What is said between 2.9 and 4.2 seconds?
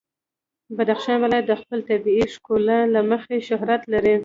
له مخې شهرت لري.